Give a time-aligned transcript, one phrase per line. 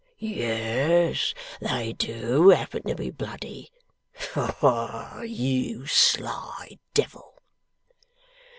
[0.17, 3.71] Yes, they do happen to be bloody.
[4.35, 7.35] Ah, you sly devil!